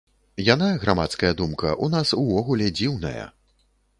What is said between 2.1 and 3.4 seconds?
увогуле дзіўная.